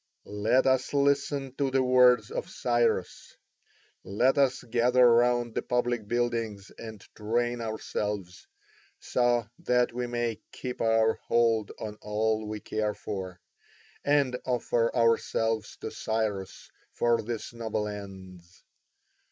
Let 0.25 0.65
us 0.65 0.95
listen 0.95 1.53
to 1.59 1.69
the 1.69 1.83
words 1.83 2.31
of 2.31 2.49
Cyrus. 2.49 3.37
Let 4.03 4.35
us 4.35 4.63
gather 4.63 5.07
round 5.07 5.53
the 5.53 5.61
public 5.61 6.07
buildings 6.07 6.71
and 6.79 6.99
train 7.15 7.61
ourselves, 7.61 8.47
so 8.99 9.45
that 9.59 9.93
we 9.93 10.07
may 10.07 10.41
keep 10.51 10.81
our 10.81 11.19
hold 11.27 11.71
on 11.79 11.99
all 12.01 12.47
we 12.47 12.61
care 12.61 12.95
for, 12.95 13.39
and 14.03 14.35
offer 14.43 14.91
ourselves 14.95 15.77
to 15.81 15.91
Cyrus 15.91 16.71
for 16.93 17.23
his 17.23 17.53
noble 17.53 17.87
ends. 17.87 18.63